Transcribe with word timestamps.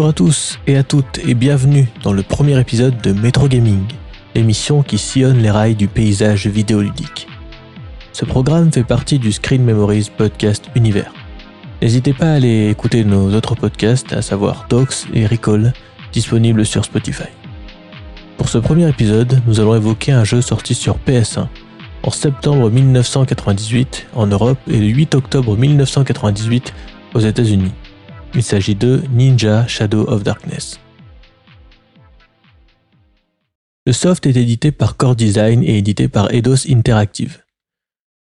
Bonjour 0.00 0.12
à 0.12 0.14
tous 0.14 0.58
et 0.66 0.78
à 0.78 0.82
toutes 0.82 1.18
et 1.28 1.34
bienvenue 1.34 1.86
dans 2.02 2.14
le 2.14 2.22
premier 2.22 2.58
épisode 2.58 3.02
de 3.02 3.12
Metro 3.12 3.48
Gaming, 3.48 3.82
l'émission 4.34 4.82
qui 4.82 4.96
sillonne 4.96 5.42
les 5.42 5.50
rails 5.50 5.74
du 5.74 5.88
paysage 5.88 6.46
vidéoludique. 6.46 7.28
Ce 8.14 8.24
programme 8.24 8.72
fait 8.72 8.82
partie 8.82 9.18
du 9.18 9.30
Screen 9.30 9.62
Memories 9.62 10.10
Podcast 10.16 10.70
Univers. 10.74 11.12
N'hésitez 11.82 12.14
pas 12.14 12.30
à 12.30 12.36
aller 12.36 12.70
écouter 12.70 13.04
nos 13.04 13.34
autres 13.34 13.54
podcasts, 13.54 14.14
à 14.14 14.22
savoir 14.22 14.64
Docs 14.70 15.04
et 15.12 15.26
Recall, 15.26 15.74
disponibles 16.14 16.64
sur 16.64 16.82
Spotify. 16.86 17.28
Pour 18.38 18.48
ce 18.48 18.56
premier 18.56 18.88
épisode, 18.88 19.42
nous 19.46 19.60
allons 19.60 19.74
évoquer 19.74 20.12
un 20.12 20.24
jeu 20.24 20.40
sorti 20.40 20.74
sur 20.74 20.96
PS1 21.06 21.46
en 22.04 22.10
septembre 22.10 22.70
1998 22.70 24.06
en 24.14 24.28
Europe 24.28 24.60
et 24.66 24.78
le 24.78 24.86
8 24.86 25.14
octobre 25.14 25.58
1998 25.58 26.72
aux 27.12 27.20
États-Unis. 27.20 27.72
Il 28.32 28.44
s'agit 28.44 28.76
de 28.76 29.02
Ninja 29.12 29.66
Shadow 29.66 30.08
of 30.08 30.22
Darkness. 30.22 30.78
Le 33.86 33.92
soft 33.92 34.24
est 34.26 34.36
édité 34.36 34.70
par 34.70 34.96
Core 34.96 35.16
Design 35.16 35.64
et 35.64 35.78
édité 35.78 36.06
par 36.06 36.32
Eidos 36.32 36.70
Interactive. 36.70 37.42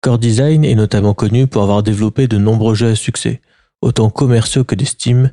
Core 0.02 0.18
Design 0.18 0.64
est 0.64 0.76
notamment 0.76 1.14
connu 1.14 1.46
pour 1.46 1.64
avoir 1.64 1.84
développé 1.84 2.28
de 2.28 2.38
nombreux 2.38 2.74
jeux 2.74 2.92
à 2.92 2.96
succès, 2.96 3.42
autant 3.82 4.10
commerciaux 4.10 4.64
que 4.64 4.76
des 4.76 4.86
Steam, 4.86 5.32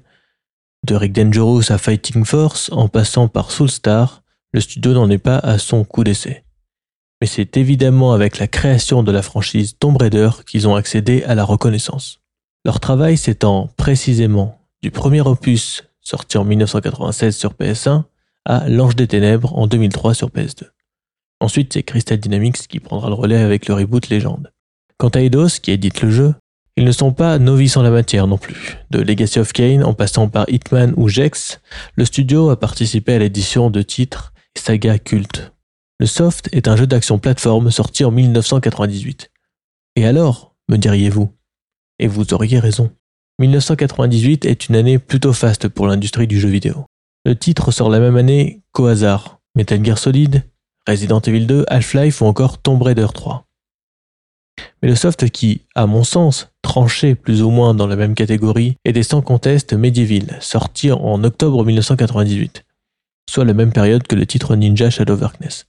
de 0.85 0.95
Rick 0.97 1.13
Dangerous 1.13 1.71
à 1.71 1.79
Fighting 1.79 2.25
Force 2.25 2.69
en 2.73 2.89
passant 2.89 3.29
par 3.29 3.53
Soulstar, 3.53 4.23
le 4.53 4.61
studio 4.61 4.93
n'en 4.93 5.09
est 5.09 5.19
pas 5.19 5.39
à 5.39 5.59
son 5.59 5.85
coup 5.85 6.03
d'essai. 6.03 6.45
Mais 7.21 7.29
c'est 7.29 7.57
évidemment 7.57 8.13
avec 8.13 8.39
la 8.39 8.49
création 8.49 9.05
de 9.05 9.13
la 9.13 9.23
franchise 9.23 9.77
Tomb 9.79 9.97
Raider 9.97 10.31
qu'ils 10.47 10.67
ont 10.67 10.75
accédé 10.75 11.23
à 11.23 11.37
la 11.37 11.45
reconnaissance. 11.45 12.21
Leur 12.65 12.81
travail 12.81 13.17
s'étend 13.17 13.71
précisément 13.77 14.59
du 14.85 14.91
premier 14.91 15.23
opus 15.23 15.83
sorti 16.03 16.37
en 16.37 16.45
1996 16.45 17.35
sur 17.35 17.55
PS1 17.55 18.03
à 18.45 18.69
L'Ange 18.69 18.97
des 18.97 19.07
Ténèbres 19.07 19.57
en 19.57 19.67
2003 19.67 20.13
sur 20.13 20.29
PS2. 20.29 20.65
Ensuite, 21.41 21.73
c'est 21.73 21.83
Crystal 21.83 22.19
Dynamics 22.19 22.69
qui 22.69 22.81
prendra 22.81 23.09
le 23.09 23.15
relais 23.15 23.41
avec 23.41 23.67
le 23.67 23.73
reboot 23.73 24.11
Légende. 24.11 24.53
Quant 24.99 25.09
à 25.09 25.23
Eidos, 25.23 25.59
qui 25.63 25.71
édite 25.71 26.03
le 26.03 26.11
jeu, 26.11 26.35
ils 26.77 26.85
ne 26.85 26.93
sont 26.93 27.15
pas 27.15 27.39
novices 27.39 27.79
en 27.79 27.83
la 27.83 27.89
matière 27.89 28.27
non 28.27 28.37
plus. 28.37 28.77
De 28.91 29.01
Legacy 29.01 29.39
of 29.39 29.55
Kane 29.55 29.83
en 29.83 29.95
passant 29.95 30.29
par 30.29 30.45
Hitman 30.51 30.93
ou 30.99 31.09
Jex, 31.09 31.63
le 31.95 32.05
studio 32.05 32.51
a 32.51 32.61
participé 32.61 33.15
à 33.15 33.19
l'édition 33.21 33.71
de 33.71 33.81
titres 33.81 34.35
et 34.55 34.61
sagas. 34.61 34.99
Le 35.99 36.05
Soft 36.05 36.51
est 36.53 36.69
un 36.69 36.77
jeu 36.77 36.87
d'action 36.87 37.19
plateforme 37.19 37.71
sorti 37.71 38.05
en 38.05 38.11
1998. 38.11 39.31
Et 39.97 40.05
alors, 40.05 40.55
me 40.69 40.77
diriez-vous? 40.77 41.33
Et 42.01 42.07
vous 42.07 42.35
auriez 42.35 42.59
raison. 42.59 42.91
1998 43.41 44.45
est 44.45 44.69
une 44.69 44.77
année 44.77 45.01
plutôt 45.01 45.33
faste 45.33 45.67
pour 45.67 45.89
l'industrie 45.89 46.29
du 46.29 46.39
jeu 46.39 46.49
vidéo. 46.49 46.87
Le 47.25 47.35
titre 47.35 47.73
sort 47.73 47.91
la 47.91 47.99
même 47.99 48.17
année 48.17 48.63
qu'au 48.71 48.87
hasard 48.87 49.41
Metal 49.57 49.85
Gear 49.85 49.99
Solid, 49.99 50.45
Resident 50.87 51.21
Evil 51.21 51.47
2, 51.47 51.65
Half-Life 51.67 52.21
ou 52.21 52.27
encore 52.27 52.59
Tomb 52.59 52.81
Raider 52.81 53.09
3. 53.13 53.45
Mais 54.81 54.89
le 54.89 54.95
soft 54.95 55.31
qui, 55.31 55.63
à 55.75 55.87
mon 55.87 56.05
sens, 56.05 56.53
tranchait 56.63 57.17
plus 57.17 57.43
ou 57.43 57.51
moins 57.51 57.75
dans 57.75 57.89
la 57.89 57.97
même 57.97 58.15
catégorie 58.15 58.77
était 58.85 59.03
sans 59.03 59.21
conteste 59.21 59.73
Medieval, 59.73 60.39
sorti 60.41 60.93
en 60.93 61.25
octobre 61.25 61.65
1998, 61.65 62.65
soit 63.29 63.45
la 63.45 63.55
même 63.55 63.73
période 63.73 64.07
que 64.07 64.15
le 64.15 64.27
titre 64.27 64.55
Ninja 64.55 64.91
Shadow 64.91 65.17
Darkness. 65.17 65.67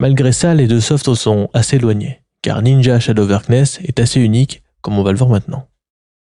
Malgré 0.00 0.32
ça, 0.32 0.54
les 0.54 0.66
deux 0.66 0.80
softs 0.80 1.14
sont 1.14 1.48
assez 1.54 1.76
éloignés, 1.76 2.20
car 2.42 2.60
Ninja 2.60 3.00
Shadow 3.00 3.26
Darkness 3.26 3.78
est 3.84 4.00
assez 4.00 4.20
unique, 4.20 4.62
comme 4.82 4.98
on 4.98 5.02
va 5.02 5.12
le 5.12 5.18
voir 5.18 5.30
maintenant. 5.30 5.66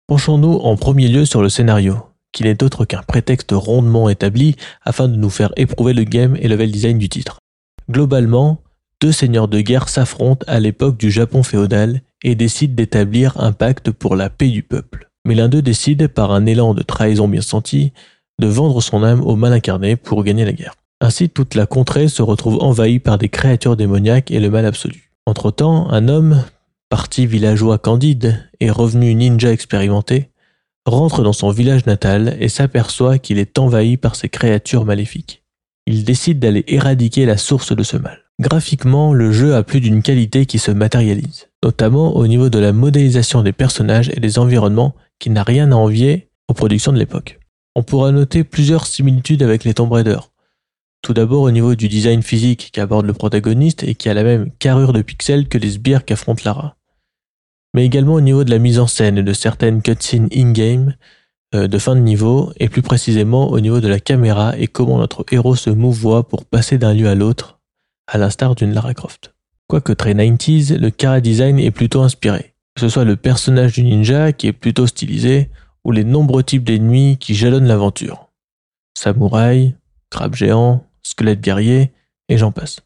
Penchons-nous 0.07 0.55
en 0.55 0.75
premier 0.75 1.07
lieu 1.07 1.23
sur 1.23 1.41
le 1.41 1.47
scénario, 1.47 1.97
qui 2.33 2.43
n'est 2.43 2.61
autre 2.61 2.83
qu'un 2.83 3.01
prétexte 3.03 3.51
rondement 3.53 4.09
établi 4.09 4.57
afin 4.83 5.07
de 5.07 5.15
nous 5.15 5.29
faire 5.29 5.53
éprouver 5.55 5.93
le 5.93 6.03
game 6.03 6.35
et 6.39 6.49
level 6.49 6.71
design 6.71 6.97
du 6.97 7.07
titre. 7.07 7.39
Globalement, 7.89 8.59
deux 8.99 9.13
seigneurs 9.13 9.47
de 9.47 9.61
guerre 9.61 9.87
s'affrontent 9.87 10.45
à 10.47 10.59
l'époque 10.59 10.97
du 10.97 11.09
Japon 11.09 11.41
féodal 11.41 12.01
et 12.21 12.35
décident 12.35 12.75
d'établir 12.75 13.39
un 13.39 13.53
pacte 13.53 13.91
pour 13.91 14.17
la 14.17 14.29
paix 14.29 14.49
du 14.49 14.61
peuple. 14.61 15.09
Mais 15.25 15.35
l'un 15.35 15.47
d'eux 15.47 15.61
décide, 15.61 16.07
par 16.09 16.31
un 16.31 16.45
élan 16.45 16.73
de 16.73 16.83
trahison 16.83 17.29
bien 17.29 17.41
senti, 17.41 17.93
de 18.39 18.47
vendre 18.47 18.81
son 18.81 19.03
âme 19.03 19.21
au 19.21 19.37
mal 19.37 19.53
incarné 19.53 19.95
pour 19.95 20.23
gagner 20.25 20.43
la 20.43 20.51
guerre. 20.51 20.75
Ainsi, 20.99 21.29
toute 21.29 21.55
la 21.55 21.65
contrée 21.65 22.09
se 22.09 22.21
retrouve 22.21 22.61
envahie 22.61 22.99
par 22.99 23.17
des 23.17 23.29
créatures 23.29 23.77
démoniaques 23.77 24.31
et 24.31 24.41
le 24.41 24.49
mal 24.49 24.65
absolu. 24.65 25.11
Entre-temps, 25.25 25.89
un 25.91 26.09
homme, 26.09 26.43
parti 26.89 27.25
villageois 27.25 27.77
candide 27.77 28.49
revenu 28.71 29.13
ninja 29.15 29.51
expérimenté, 29.51 30.29
rentre 30.85 31.23
dans 31.23 31.33
son 31.33 31.49
village 31.49 31.85
natal 31.85 32.35
et 32.39 32.49
s'aperçoit 32.49 33.17
qu'il 33.17 33.37
est 33.37 33.57
envahi 33.57 33.97
par 33.97 34.15
ces 34.15 34.29
créatures 34.29 34.85
maléfiques. 34.85 35.43
Il 35.85 36.03
décide 36.03 36.39
d'aller 36.39 36.63
éradiquer 36.67 37.25
la 37.25 37.37
source 37.37 37.75
de 37.75 37.83
ce 37.83 37.97
mal. 37.97 38.19
Graphiquement, 38.39 39.13
le 39.13 39.31
jeu 39.31 39.55
a 39.55 39.63
plus 39.63 39.79
d'une 39.79 40.01
qualité 40.01 40.45
qui 40.45 40.59
se 40.59 40.71
matérialise, 40.71 41.49
notamment 41.63 42.15
au 42.15 42.25
niveau 42.27 42.49
de 42.49 42.59
la 42.59 42.73
modélisation 42.73 43.43
des 43.43 43.51
personnages 43.51 44.09
et 44.09 44.19
des 44.19 44.39
environnements 44.39 44.95
qui 45.19 45.29
n'a 45.29 45.43
rien 45.43 45.71
à 45.71 45.75
envier 45.75 46.29
aux 46.47 46.53
productions 46.53 46.91
de 46.91 46.97
l'époque. 46.97 47.39
On 47.75 47.83
pourra 47.83 48.11
noter 48.11 48.43
plusieurs 48.43 48.87
similitudes 48.87 49.43
avec 49.43 49.63
les 49.63 49.73
Tomb 49.73 49.91
Raider. 49.91 50.19
Tout 51.01 51.13
d'abord 51.13 51.41
au 51.41 51.51
niveau 51.51 51.75
du 51.75 51.89
design 51.89 52.21
physique 52.21 52.69
qu'aborde 52.71 53.05
le 53.05 53.13
protagoniste 53.13 53.83
et 53.83 53.93
qui 53.93 54.09
a 54.09 54.13
la 54.13 54.23
même 54.23 54.51
carrure 54.59 54.93
de 54.93 55.01
pixels 55.01 55.47
que 55.47 55.57
les 55.57 55.71
sbires 55.71 56.05
qu'affronte 56.05 56.43
Lara 56.43 56.77
mais 57.73 57.85
également 57.85 58.13
au 58.13 58.21
niveau 58.21 58.43
de 58.43 58.51
la 58.51 58.59
mise 58.59 58.79
en 58.79 58.87
scène 58.87 59.21
de 59.21 59.33
certaines 59.33 59.81
cutscenes 59.81 60.29
in-game 60.33 60.95
euh, 61.55 61.67
de 61.67 61.77
fin 61.77 61.95
de 61.95 62.01
niveau, 62.01 62.51
et 62.59 62.67
plus 62.67 62.81
précisément 62.81 63.51
au 63.51 63.59
niveau 63.59 63.79
de 63.79 63.87
la 63.87 63.99
caméra 63.99 64.57
et 64.57 64.67
comment 64.67 64.97
notre 64.97 65.23
héros 65.31 65.55
se 65.55 65.69
mouvoit 65.69 66.27
pour 66.27 66.45
passer 66.45 66.79
d'un 66.79 66.93
lieu 66.93 67.07
à 67.07 67.13
l'autre, 67.13 67.59
à 68.07 68.17
l'instar 68.17 68.55
d'une 68.55 68.73
Lara 68.73 68.95
Croft. 68.95 69.33
Quoique 69.67 69.93
très 69.93 70.13
90s, 70.13 70.75
le 70.75 70.89
cara 70.89 71.21
design 71.21 71.59
est 71.59 71.71
plutôt 71.71 72.01
inspiré. 72.01 72.55
Que 72.75 72.81
ce 72.81 72.89
soit 72.89 73.03
le 73.03 73.15
personnage 73.15 73.73
du 73.73 73.83
ninja 73.83 74.33
qui 74.33 74.47
est 74.47 74.53
plutôt 74.53 74.87
stylisé, 74.87 75.51
ou 75.83 75.91
les 75.91 76.03
nombreux 76.03 76.43
types 76.43 76.63
d'ennemis 76.63 77.17
qui 77.19 77.35
jalonnent 77.35 77.67
l'aventure. 77.67 78.29
Samouraï, 78.97 79.75
crabe 80.09 80.33
géant, 80.33 80.87
squelette 81.03 81.41
guerrier, 81.41 81.91
et 82.29 82.37
j'en 82.37 82.51
passe. 82.51 82.79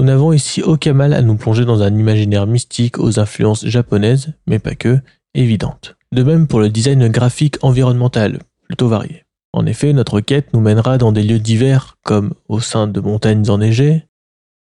Nous 0.00 0.06
n'avons 0.06 0.32
ici 0.32 0.62
aucun 0.62 0.94
mal 0.94 1.12
à 1.12 1.20
nous 1.20 1.36
plonger 1.36 1.66
dans 1.66 1.82
un 1.82 1.94
imaginaire 1.94 2.46
mystique 2.46 2.98
aux 2.98 3.20
influences 3.20 3.66
japonaises, 3.66 4.32
mais 4.46 4.58
pas 4.58 4.74
que, 4.74 4.98
évidentes. 5.34 5.94
De 6.10 6.22
même 6.22 6.46
pour 6.46 6.58
le 6.58 6.70
design 6.70 7.06
graphique 7.08 7.58
environnemental, 7.60 8.38
plutôt 8.62 8.88
varié. 8.88 9.26
En 9.52 9.66
effet, 9.66 9.92
notre 9.92 10.20
quête 10.20 10.54
nous 10.54 10.60
mènera 10.60 10.96
dans 10.96 11.12
des 11.12 11.22
lieux 11.22 11.38
divers, 11.38 11.98
comme 12.02 12.32
au 12.48 12.60
sein 12.60 12.86
de 12.86 12.98
montagnes 12.98 13.50
enneigées, 13.50 14.06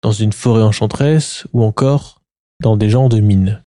dans 0.03 0.13
une 0.13 0.35
forêt 0.35 0.65
enchanteresse, 0.65 1.47
ou 1.55 1.63
encore 1.63 2.21
dans 2.61 2.77
des 2.77 2.91
genres 2.91 3.09
de 3.09 3.21
mines. 3.21 3.63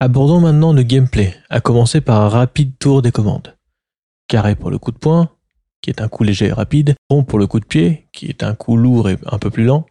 Abordons 0.00 0.40
maintenant 0.40 0.74
le 0.74 0.82
gameplay, 0.82 1.34
à 1.48 1.62
commencer 1.62 2.02
par 2.02 2.20
un 2.20 2.28
rapide 2.28 2.76
tour 2.78 3.00
des 3.00 3.12
commandes. 3.12 3.56
Carré 4.26 4.56
pour 4.56 4.70
le 4.70 4.76
coup 4.76 4.92
de 4.92 4.98
poing, 4.98 5.30
qui 5.80 5.88
est 5.88 6.02
un 6.02 6.08
coup 6.08 6.22
léger 6.22 6.48
et 6.48 6.52
rapide, 6.52 6.96
rond 7.08 7.24
pour 7.24 7.38
le 7.38 7.46
coup 7.46 7.60
de 7.60 7.64
pied, 7.64 8.08
qui 8.12 8.26
est 8.26 8.42
un 8.42 8.54
coup 8.54 8.76
lourd 8.76 9.08
et 9.08 9.16
un 9.24 9.38
peu 9.38 9.48
plus 9.48 9.64
lent, 9.64 9.86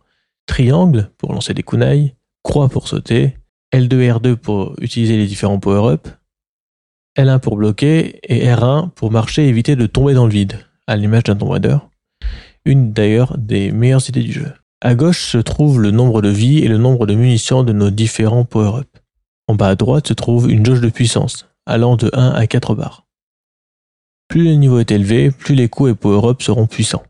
triangle 0.48 1.12
pour 1.18 1.34
lancer 1.34 1.54
des 1.54 1.64
kunai, 1.64 2.16
croix 2.44 2.70
pour 2.70 2.88
sauter, 2.88 3.38
L2 3.74 4.18
R2 4.18 4.36
pour 4.36 4.74
utiliser 4.82 5.18
les 5.18 5.28
différents 5.28 5.60
power-ups, 5.60 6.10
L1 7.18 7.40
pour 7.40 7.58
bloquer 7.58 8.20
et 8.24 8.48
R1 8.48 8.90
pour 8.92 9.12
marcher 9.12 9.46
et 9.46 9.50
éviter 9.50 9.76
de 9.76 9.86
tomber 9.86 10.14
dans 10.14 10.26
le 10.26 10.32
vide, 10.32 10.60
à 10.88 10.96
l'image 10.96 11.24
d'un 11.24 11.36
Tomb 11.36 11.50
Raider. 11.50 11.78
Une 12.66 12.94
d'ailleurs 12.94 13.38
des 13.38 13.72
meilleures 13.72 14.08
idées 14.10 14.24
du 14.24 14.32
jeu. 14.32 14.54
À 14.82 14.94
gauche 14.94 15.32
se 15.32 15.38
trouve 15.40 15.82
le 15.82 15.92
nombre 15.92 16.22
de 16.22 16.30
vies 16.30 16.60
et 16.60 16.68
le 16.68 16.78
nombre 16.78 17.08
de 17.08 17.16
munitions 17.16 17.64
de 17.64 17.74
nos 17.74 17.90
différents 17.90 18.46
power-ups. 18.46 19.02
En 19.48 19.56
bas 19.56 19.70
à 19.70 19.76
droite 19.76 20.08
se 20.08 20.14
trouve 20.14 20.52
une 20.52 20.66
jauge 20.66 20.82
de 20.82 20.90
puissance, 20.90 21.48
allant 21.66 21.96
de 21.96 22.12
1 22.14 22.32
à 22.32 22.46
4 22.46 22.76
barres. 22.76 23.08
Plus 24.28 24.44
le 24.44 24.54
niveau 24.54 24.80
est 24.80 24.92
élevé, 24.92 25.32
plus 25.32 25.56
les 25.56 25.70
coups 25.70 25.92
et 25.92 25.96
power-ups 25.96 26.44
seront 26.44 26.68
puissants. 26.68 27.04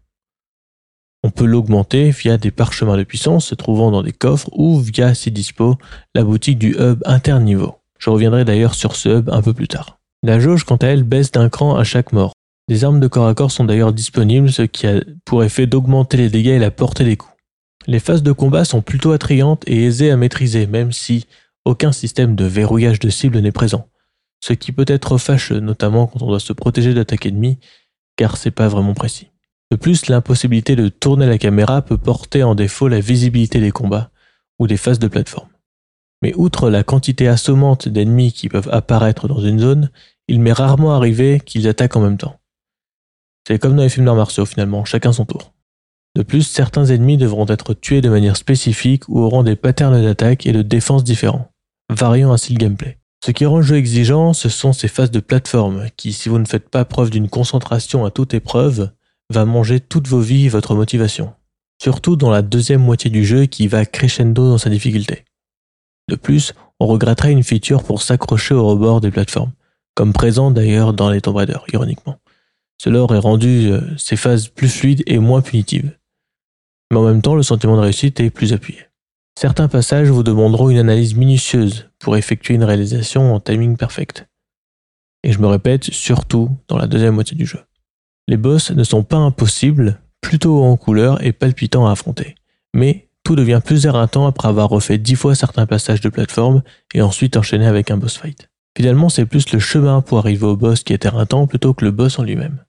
On 1.24 1.32
peut 1.32 1.46
l'augmenter 1.46 2.12
via 2.12 2.38
des 2.38 2.52
parchemins 2.52 2.98
de 2.98 3.04
puissance 3.04 3.48
se 3.48 3.56
trouvant 3.56 3.92
dans 3.92 4.04
des 4.04 4.12
coffres 4.12 4.50
ou 4.54 4.80
via 4.80 5.12
dispo 5.12 5.78
la 6.14 6.24
boutique 6.24 6.60
du 6.60 6.76
hub 6.80 7.02
interniveau. 7.06 7.76
Je 8.00 8.10
reviendrai 8.10 8.46
d'ailleurs 8.46 8.76
sur 8.76 8.96
ce 8.96 9.10
hub 9.20 9.30
un 9.30 9.42
peu 9.42 9.54
plus 9.54 9.68
tard. 9.68 9.98
La 10.24 10.40
jauge, 10.40 10.64
quant 10.64 10.78
à 10.78 10.88
elle, 10.88 11.04
baisse 11.04 11.32
d'un 11.32 11.50
cran 11.50 11.76
à 11.76 11.84
chaque 11.84 12.14
mort. 12.14 12.34
Des 12.68 12.84
armes 12.84 13.00
de 13.00 13.08
corps 13.08 13.28
à 13.28 13.34
corps 13.34 13.52
sont 13.52 13.64
d'ailleurs 13.64 13.94
disponibles, 13.94 14.52
ce 14.52 14.64
qui 14.64 14.88
a 14.88 15.02
pour 15.26 15.44
effet 15.44 15.68
d'augmenter 15.68 16.18
les 16.18 16.30
dégâts 16.30 16.48
et 16.48 16.60
la 16.60 16.72
portée 16.72 17.06
des 17.06 17.16
coups. 17.16 17.34
Les 17.88 18.00
phases 18.00 18.24
de 18.24 18.34
combat 18.34 18.66
sont 18.66 18.82
plutôt 18.82 19.14
attrayantes 19.14 19.64
et 19.68 19.86
aisées 19.86 20.12
à 20.12 20.18
maîtriser, 20.18 20.68
même 20.68 20.92
si 20.92 21.26
aucun 21.64 21.94
système 21.94 22.36
de 22.36 22.46
verrouillage 22.46 23.00
de 23.00 23.10
cible 23.10 23.40
n'est 23.40 23.54
présent. 23.54 23.88
Ce 24.42 24.54
qui 24.54 24.72
peut 24.72 24.86
être 24.88 25.18
fâcheux, 25.18 25.60
notamment 25.60 26.08
quand 26.08 26.22
on 26.22 26.28
doit 26.28 26.40
se 26.40 26.54
protéger 26.54 26.94
d'attaques 26.94 27.26
ennemies, 27.26 27.58
car 28.18 28.38
c'est 28.38 28.52
pas 28.52 28.68
vraiment 28.68 28.94
précis. 28.94 29.30
De 29.72 29.76
plus, 29.76 30.08
l'impossibilité 30.08 30.76
de 30.76 30.88
tourner 30.88 31.26
la 31.26 31.38
caméra 31.38 31.82
peut 31.82 31.98
porter 31.98 32.44
en 32.44 32.56
défaut 32.56 32.88
la 32.88 33.00
visibilité 33.00 33.60
des 33.60 33.72
combats 33.72 34.12
ou 34.60 34.68
des 34.68 34.78
phases 34.78 35.00
de 35.00 35.08
plateforme. 35.08 35.50
Mais 36.22 36.34
outre 36.36 36.70
la 36.70 36.84
quantité 36.84 37.28
assommante 37.28 37.88
d'ennemis 37.88 38.32
qui 38.32 38.50
peuvent 38.50 38.70
apparaître 38.72 39.28
dans 39.28 39.42
une 39.42 39.60
zone, 39.60 39.92
il 40.28 40.40
m'est 40.40 40.54
rarement 40.54 40.96
arrivé 40.96 41.42
qu'ils 41.46 41.68
attaquent 41.68 41.96
en 41.96 42.02
même 42.02 42.18
temps. 42.18 42.40
C'est 43.48 43.60
comme 43.60 43.76
dans 43.76 43.84
les 43.84 43.90
films 43.90 44.06
d'arts 44.06 44.16
martiaux 44.16 44.46
finalement, 44.46 44.84
chacun 44.84 45.14
son 45.14 45.26
tour. 45.26 45.54
De 46.16 46.24
plus, 46.24 46.44
certains 46.44 46.86
ennemis 46.86 47.18
devront 47.18 47.46
être 47.46 47.74
tués 47.74 48.02
de 48.02 48.10
manière 48.10 48.38
spécifique 48.38 49.08
ou 49.08 49.20
auront 49.20 49.44
des 49.44 49.56
patterns 49.56 50.02
d'attaque 50.02 50.48
et 50.48 50.52
de 50.52 50.64
défense 50.64 51.04
différents, 51.04 51.52
variant 51.94 52.32
ainsi 52.32 52.54
le 52.54 52.58
gameplay. 52.58 52.98
Ce 53.24 53.32
qui 53.32 53.46
rend 53.46 53.58
le 53.58 53.64
jeu 53.64 53.76
exigeant, 53.76 54.34
ce 54.34 54.50
sont 54.50 54.74
ces 54.74 54.88
phases 54.88 55.12
de 55.12 55.20
plateforme 55.20 55.88
qui, 55.96 56.14
si 56.14 56.30
vous 56.30 56.40
ne 56.40 56.46
faites 56.46 56.70
pas 56.70 56.86
preuve 56.86 57.10
d'une 57.10 57.30
concentration 57.30 58.06
à 58.06 58.12
toute 58.12 58.34
épreuve, 58.34 58.92
va 59.30 59.46
manger 59.46 59.80
toutes 59.80 60.08
vos 60.08 60.20
vies 60.20 60.46
et 60.46 60.50
votre 60.50 60.76
motivation. 60.76 61.34
Surtout 61.82 62.16
dans 62.16 62.30
la 62.30 62.42
deuxième 62.42 62.82
moitié 62.82 63.10
du 63.10 63.26
jeu 63.26 63.46
qui 63.46 63.68
va 63.68 63.86
crescendo 63.86 64.50
dans 64.50 64.58
sa 64.58 64.70
difficulté. 64.70 65.26
De 66.10 66.16
plus, 66.16 66.54
on 66.80 66.88
regretterait 66.88 67.32
une 67.32 67.44
feature 67.44 67.84
pour 67.84 68.02
s'accrocher 68.02 68.54
au 68.54 68.66
rebord 68.66 69.02
des 69.02 69.12
plateformes, 69.12 69.52
comme 69.96 70.14
présent 70.14 70.52
d'ailleurs 70.52 70.94
dans 70.94 71.10
les 71.10 71.22
Tomb 71.22 71.36
Raider, 71.36 71.60
ironiquement. 71.74 72.20
Cela 72.78 73.02
aurait 73.02 73.18
rendu 73.18 73.72
euh, 73.72 73.82
ces 73.98 74.16
phases 74.16 74.48
plus 74.48 74.70
fluides 74.70 75.04
et 75.08 75.20
moins 75.20 75.42
punitives. 75.42 75.98
Mais 76.92 76.98
en 76.98 77.04
même 77.04 77.22
temps, 77.22 77.36
le 77.36 77.44
sentiment 77.44 77.76
de 77.76 77.82
réussite 77.82 78.20
est 78.20 78.30
plus 78.30 78.54
appuyé. 78.54 78.80
Certains 79.38 79.68
passages 79.68 80.10
vous 80.10 80.24
demanderont 80.24 80.70
une 80.70 80.78
analyse 80.78 81.16
minutieuse 81.16 81.90
pour 82.00 82.16
effectuer 82.18 82.54
une 82.54 82.64
réalisation 82.64 83.34
en 83.34 83.40
timing 83.40 83.78
perfect. 83.78 84.28
Et 85.24 85.32
je 85.32 85.40
me 85.40 85.48
répète, 85.48 85.84
surtout 85.86 86.50
dans 86.68 86.78
la 86.78 86.88
deuxième 86.88 87.16
moitié 87.16 87.36
du 87.36 87.46
jeu. 87.46 87.60
Les 88.28 88.38
boss 88.38 88.72
ne 88.72 88.84
sont 88.84 89.04
pas 89.04 89.18
impossibles, 89.18 90.00
plutôt 90.22 90.64
en 90.64 90.76
couleur 90.76 91.24
et 91.24 91.32
palpitants 91.32 91.88
à 91.88 91.92
affronter. 91.92 92.36
Mais 92.74 93.08
tout 93.24 93.36
devient 93.36 93.62
plus 93.64 93.86
éreintant 93.86 94.28
après 94.28 94.48
avoir 94.48 94.70
refait 94.70 94.98
dix 94.98 95.16
fois 95.16 95.36
certains 95.36 95.66
passages 95.66 96.02
de 96.02 96.10
plateforme 96.10 96.64
et 96.94 97.02
ensuite 97.02 97.38
enchaîné 97.38 97.66
avec 97.66 97.92
un 97.92 97.98
boss 97.98 98.18
fight. 98.18 98.50
Finalement, 98.78 99.10
c'est 99.10 99.26
plus 99.26 99.52
le 99.52 99.60
chemin 99.60 100.02
pour 100.02 100.20
arriver 100.20 100.46
au 100.46 100.56
boss 100.56 100.84
qui 100.84 100.94
est 100.94 101.06
éreintant 101.06 101.48
plutôt 101.48 101.74
que 101.74 101.84
le 101.84 101.92
boss 101.92 102.20
en 102.20 102.24
lui-même. 102.24 102.64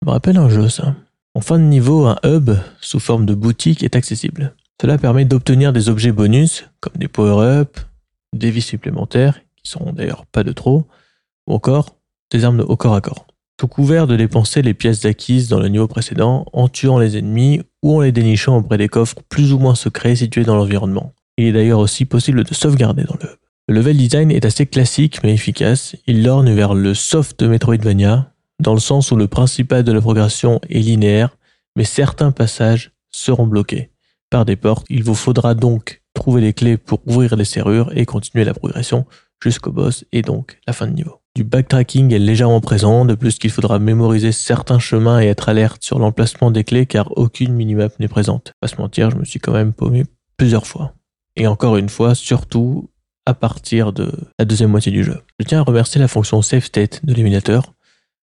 Ça 0.00 0.06
me 0.06 0.10
rappelle 0.12 0.36
un 0.36 0.48
jeu, 0.48 0.68
ça. 0.68 0.94
En 1.34 1.40
fin 1.40 1.58
de 1.58 1.64
niveau, 1.64 2.06
un 2.06 2.18
hub, 2.24 2.50
sous 2.80 3.00
forme 3.00 3.26
de 3.26 3.34
boutique, 3.34 3.82
est 3.82 3.96
accessible. 3.96 4.54
Cela 4.80 4.98
permet 4.98 5.24
d'obtenir 5.24 5.72
des 5.72 5.88
objets 5.88 6.12
bonus, 6.12 6.66
comme 6.80 6.94
des 6.96 7.08
power-ups, 7.08 7.86
des 8.34 8.50
vies 8.50 8.62
supplémentaires, 8.62 9.40
qui 9.56 9.70
sont 9.70 9.92
d'ailleurs 9.92 10.26
pas 10.26 10.42
de 10.42 10.52
trop, 10.52 10.86
ou 11.46 11.54
encore 11.54 11.96
des 12.30 12.44
armes 12.44 12.60
au 12.60 12.76
corps 12.76 12.94
à 12.94 13.00
corps. 13.00 13.26
Couvert 13.66 14.06
de 14.06 14.16
dépenser 14.16 14.62
les 14.62 14.74
pièces 14.74 15.04
acquises 15.04 15.48
dans 15.48 15.60
le 15.60 15.68
niveau 15.68 15.86
précédent 15.86 16.46
en 16.52 16.68
tuant 16.68 16.98
les 16.98 17.16
ennemis 17.16 17.62
ou 17.82 17.96
en 17.96 18.00
les 18.00 18.12
dénichant 18.12 18.56
auprès 18.56 18.78
des 18.78 18.88
coffres 18.88 19.16
plus 19.28 19.52
ou 19.52 19.58
moins 19.58 19.74
secrets 19.74 20.16
situés 20.16 20.44
dans 20.44 20.56
l'environnement. 20.56 21.12
Il 21.36 21.46
est 21.46 21.52
d'ailleurs 21.52 21.78
aussi 21.78 22.04
possible 22.04 22.44
de 22.44 22.54
sauvegarder 22.54 23.04
dans 23.04 23.16
le 23.20 23.26
hub. 23.26 23.36
Le 23.68 23.74
level 23.76 23.96
design 23.96 24.30
est 24.30 24.44
assez 24.44 24.66
classique 24.66 25.20
mais 25.22 25.32
efficace. 25.32 25.94
Il 26.06 26.24
lorne 26.24 26.52
vers 26.52 26.74
le 26.74 26.94
soft 26.94 27.38
de 27.40 27.46
Metroidvania, 27.46 28.32
dans 28.60 28.74
le 28.74 28.80
sens 28.80 29.10
où 29.10 29.16
le 29.16 29.28
principal 29.28 29.84
de 29.84 29.92
la 29.92 30.00
progression 30.00 30.60
est 30.68 30.80
linéaire, 30.80 31.36
mais 31.76 31.84
certains 31.84 32.32
passages 32.32 32.92
seront 33.10 33.46
bloqués 33.46 33.90
par 34.28 34.44
des 34.44 34.56
portes. 34.56 34.86
Il 34.90 35.04
vous 35.04 35.14
faudra 35.14 35.54
donc 35.54 36.02
trouver 36.14 36.40
les 36.40 36.52
clés 36.52 36.76
pour 36.76 37.00
ouvrir 37.06 37.36
les 37.36 37.44
serrures 37.44 37.96
et 37.96 38.06
continuer 38.06 38.44
la 38.44 38.54
progression 38.54 39.06
jusqu'au 39.42 39.72
boss 39.72 40.04
et 40.12 40.22
donc 40.22 40.58
la 40.66 40.72
fin 40.72 40.86
de 40.86 40.92
niveau. 40.92 41.20
Du 41.36 41.44
backtracking 41.44 42.12
est 42.12 42.18
légèrement 42.18 42.60
présent, 42.60 43.04
de 43.04 43.14
plus 43.14 43.38
qu'il 43.38 43.50
faudra 43.50 43.78
mémoriser 43.78 44.32
certains 44.32 44.80
chemins 44.80 45.20
et 45.20 45.26
être 45.26 45.48
alerte 45.48 45.82
sur 45.82 45.98
l'emplacement 45.98 46.50
des 46.50 46.64
clés 46.64 46.86
car 46.86 47.16
aucune 47.16 47.52
minimap 47.52 47.98
n'est 48.00 48.08
présente. 48.08 48.52
Pas 48.60 48.68
se 48.68 48.76
mentir, 48.76 49.10
je 49.10 49.16
me 49.16 49.24
suis 49.24 49.38
quand 49.38 49.52
même 49.52 49.72
paumé 49.72 50.04
plusieurs 50.36 50.66
fois. 50.66 50.94
Et 51.36 51.46
encore 51.46 51.76
une 51.76 51.88
fois, 51.88 52.14
surtout 52.14 52.90
à 53.26 53.34
partir 53.34 53.92
de 53.92 54.12
la 54.38 54.44
deuxième 54.44 54.70
moitié 54.70 54.90
du 54.90 55.04
jeu. 55.04 55.18
Je 55.38 55.44
tiens 55.46 55.60
à 55.60 55.62
remercier 55.62 56.00
la 56.00 56.08
fonction 56.08 56.42
Save 56.42 56.64
State 56.64 57.04
de 57.04 57.14
l'émulateur, 57.14 57.74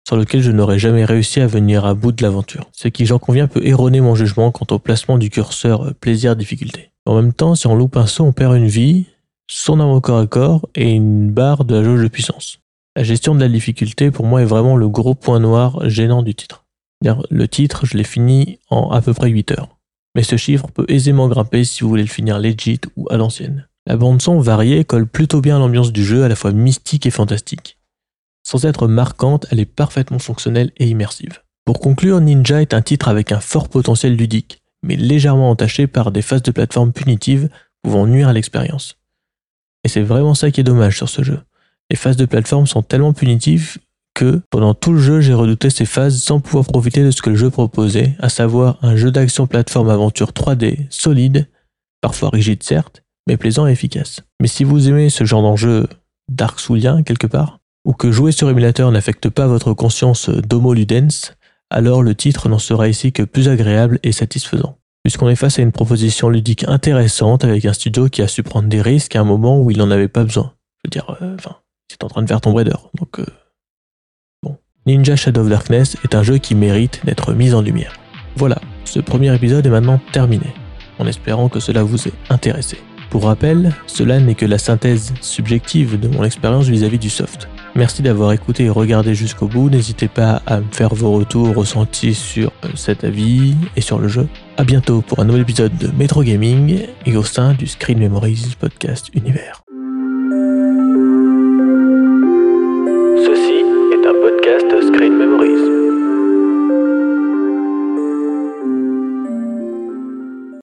sur 0.06 0.16
lequel 0.16 0.42
je 0.42 0.50
n'aurais 0.50 0.78
jamais 0.78 1.04
réussi 1.04 1.40
à 1.40 1.46
venir 1.46 1.86
à 1.86 1.94
bout 1.94 2.12
de 2.12 2.22
l'aventure. 2.22 2.68
Ce 2.72 2.88
qui, 2.88 3.06
j'en 3.06 3.18
conviens, 3.18 3.46
peut 3.46 3.64
erroner 3.64 4.00
mon 4.00 4.14
jugement 4.14 4.50
quant 4.50 4.66
au 4.74 4.78
placement 4.78 5.16
du 5.16 5.30
curseur 5.30 5.94
plaisir-difficulté. 6.00 6.90
En 7.06 7.14
même 7.14 7.32
temps, 7.32 7.54
si 7.54 7.66
on 7.66 7.74
loupe 7.74 7.96
un 7.96 8.06
saut, 8.06 8.24
on 8.24 8.32
perd 8.32 8.54
une 8.56 8.66
vie, 8.66 9.06
son 9.50 9.80
arme 9.80 9.90
au 9.90 10.00
corps 10.00 10.20
à 10.20 10.26
corps 10.28 10.68
et 10.76 10.92
une 10.92 11.32
barre 11.32 11.64
de 11.64 11.74
la 11.74 11.82
jauge 11.82 12.02
de 12.02 12.08
puissance. 12.08 12.60
La 12.94 13.02
gestion 13.02 13.34
de 13.34 13.40
la 13.40 13.48
difficulté, 13.48 14.12
pour 14.12 14.24
moi, 14.24 14.42
est 14.42 14.46
vraiment 14.46 14.76
le 14.76 14.88
gros 14.88 15.14
point 15.14 15.40
noir 15.40 15.88
gênant 15.88 16.22
du 16.22 16.34
titre. 16.34 16.64
Le 17.30 17.48
titre, 17.48 17.84
je 17.84 17.96
l'ai 17.96 18.04
fini 18.04 18.60
en 18.68 18.90
à 18.90 19.00
peu 19.02 19.12
près 19.12 19.28
8 19.28 19.52
heures. 19.52 19.76
Mais 20.14 20.22
ce 20.22 20.36
chiffre 20.36 20.68
peut 20.68 20.84
aisément 20.88 21.28
grimper 21.28 21.64
si 21.64 21.82
vous 21.82 21.88
voulez 21.88 22.02
le 22.02 22.08
finir 22.08 22.38
legit 22.38 22.80
ou 22.96 23.08
à 23.10 23.16
l'ancienne. 23.16 23.66
La 23.86 23.96
bande-son 23.96 24.38
variée 24.38 24.84
colle 24.84 25.06
plutôt 25.06 25.40
bien 25.40 25.56
à 25.56 25.58
l'ambiance 25.58 25.92
du 25.92 26.04
jeu, 26.04 26.22
à 26.22 26.28
la 26.28 26.36
fois 26.36 26.52
mystique 26.52 27.06
et 27.06 27.10
fantastique. 27.10 27.78
Sans 28.46 28.64
être 28.66 28.86
marquante, 28.86 29.46
elle 29.50 29.60
est 29.60 29.64
parfaitement 29.64 30.18
fonctionnelle 30.18 30.70
et 30.76 30.88
immersive. 30.88 31.42
Pour 31.64 31.80
conclure, 31.80 32.20
Ninja 32.20 32.62
est 32.62 32.74
un 32.74 32.82
titre 32.82 33.08
avec 33.08 33.32
un 33.32 33.40
fort 33.40 33.68
potentiel 33.68 34.14
ludique, 34.14 34.62
mais 34.82 34.96
légèrement 34.96 35.50
entaché 35.50 35.86
par 35.86 36.12
des 36.12 36.22
phases 36.22 36.42
de 36.42 36.52
plateforme 36.52 36.92
punitives 36.92 37.48
pouvant 37.82 38.06
nuire 38.06 38.28
à 38.28 38.32
l'expérience. 38.32 38.99
Et 39.84 39.88
c'est 39.88 40.02
vraiment 40.02 40.34
ça 40.34 40.50
qui 40.50 40.60
est 40.60 40.64
dommage 40.64 40.96
sur 40.96 41.08
ce 41.08 41.22
jeu. 41.22 41.40
Les 41.90 41.96
phases 41.96 42.16
de 42.16 42.24
plateforme 42.24 42.66
sont 42.66 42.82
tellement 42.82 43.12
punitives 43.12 43.78
que 44.14 44.40
pendant 44.50 44.74
tout 44.74 44.92
le 44.92 44.98
jeu 44.98 45.20
j'ai 45.20 45.34
redouté 45.34 45.70
ces 45.70 45.86
phases 45.86 46.22
sans 46.22 46.40
pouvoir 46.40 46.64
profiter 46.66 47.04
de 47.04 47.10
ce 47.10 47.22
que 47.22 47.30
le 47.30 47.36
jeu 47.36 47.50
proposait, 47.50 48.14
à 48.18 48.28
savoir 48.28 48.78
un 48.82 48.96
jeu 48.96 49.10
d'action 49.10 49.46
plateforme 49.46 49.88
aventure 49.88 50.30
3D 50.30 50.86
solide, 50.90 51.48
parfois 52.00 52.30
rigide 52.30 52.62
certes, 52.62 53.02
mais 53.26 53.36
plaisant 53.36 53.66
et 53.66 53.72
efficace. 53.72 54.20
Mais 54.40 54.48
si 54.48 54.64
vous 54.64 54.88
aimez 54.88 55.10
ce 55.10 55.24
genre 55.24 55.42
d'enjeu 55.42 55.88
Dark 56.28 56.60
Soulien 56.60 57.02
quelque 57.02 57.26
part, 57.26 57.60
ou 57.84 57.92
que 57.92 58.12
jouer 58.12 58.32
sur 58.32 58.50
émulateur 58.50 58.90
n'affecte 58.90 59.28
pas 59.28 59.46
votre 59.46 59.72
conscience 59.72 60.28
d'homo 60.28 60.74
ludens, 60.74 61.34
alors 61.70 62.02
le 62.02 62.14
titre 62.14 62.48
n'en 62.48 62.58
sera 62.58 62.88
ici 62.88 63.12
que 63.12 63.22
plus 63.22 63.48
agréable 63.48 64.00
et 64.02 64.12
satisfaisant. 64.12 64.76
Puisqu'on 65.02 65.28
est 65.28 65.36
face 65.36 65.58
à 65.58 65.62
une 65.62 65.72
proposition 65.72 66.28
ludique 66.28 66.64
intéressante 66.68 67.44
avec 67.44 67.64
un 67.64 67.72
studio 67.72 68.08
qui 68.08 68.20
a 68.22 68.28
su 68.28 68.42
prendre 68.42 68.68
des 68.68 68.82
risques 68.82 69.16
à 69.16 69.20
un 69.20 69.24
moment 69.24 69.60
où 69.60 69.70
il 69.70 69.78
n'en 69.78 69.90
avait 69.90 70.08
pas 70.08 70.24
besoin. 70.24 70.52
Je 70.76 70.88
veux 70.88 70.90
dire, 70.90 71.16
euh, 71.22 71.34
enfin, 71.36 71.56
c'est 71.90 72.04
en 72.04 72.08
train 72.08 72.22
de 72.22 72.28
faire 72.28 72.40
Tomb 72.40 72.54
Raider. 72.54 72.76
Donc, 72.98 73.18
euh, 73.18 73.26
bon. 74.42 74.56
Ninja 74.86 75.16
Shadow 75.16 75.40
of 75.40 75.48
Darkness 75.48 75.96
est 76.04 76.14
un 76.14 76.22
jeu 76.22 76.38
qui 76.38 76.54
mérite 76.54 77.00
d'être 77.04 77.32
mis 77.32 77.54
en 77.54 77.62
lumière. 77.62 77.94
Voilà, 78.36 78.60
ce 78.84 79.00
premier 79.00 79.34
épisode 79.34 79.66
est 79.66 79.70
maintenant 79.70 80.00
terminé, 80.12 80.46
en 80.98 81.06
espérant 81.06 81.48
que 81.48 81.60
cela 81.60 81.82
vous 81.82 82.06
ait 82.06 82.12
intéressé. 82.28 82.78
Pour 83.08 83.24
rappel, 83.24 83.74
cela 83.86 84.20
n'est 84.20 84.36
que 84.36 84.46
la 84.46 84.58
synthèse 84.58 85.12
subjective 85.20 85.98
de 85.98 86.08
mon 86.08 86.24
expérience 86.24 86.68
vis-à-vis 86.68 86.98
du 86.98 87.10
soft. 87.10 87.48
Merci 87.76 88.02
d'avoir 88.02 88.32
écouté 88.32 88.64
et 88.64 88.70
regardé 88.70 89.14
jusqu'au 89.14 89.46
bout. 89.46 89.70
N'hésitez 89.70 90.08
pas 90.08 90.42
à 90.46 90.60
me 90.60 90.70
faire 90.72 90.94
vos 90.94 91.12
retours 91.12 91.54
ressentis 91.54 92.14
sur 92.14 92.52
cet 92.74 93.04
avis 93.04 93.54
et 93.76 93.80
sur 93.80 93.98
le 93.98 94.08
jeu. 94.08 94.28
A 94.56 94.64
bientôt 94.64 95.02
pour 95.02 95.20
un 95.20 95.24
nouvel 95.24 95.42
épisode 95.42 95.76
de 95.78 95.88
Metro 95.96 96.22
Gaming 96.22 96.86
et 97.06 97.16
au 97.16 97.22
sein 97.22 97.54
du 97.54 97.66
Screen 97.66 97.98
Memories 97.98 98.56
Podcast 98.58 99.10
Univers. 99.14 99.62